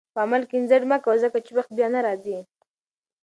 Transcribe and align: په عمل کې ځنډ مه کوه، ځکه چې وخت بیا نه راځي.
په 0.13 0.19
عمل 0.25 0.41
کې 0.49 0.57
ځنډ 0.69 0.83
مه 0.91 0.97
کوه، 1.03 1.15
ځکه 1.23 1.37
چې 1.45 1.51
وخت 1.57 1.71
بیا 1.77 1.87
نه 1.95 1.99
راځي. 2.05 2.37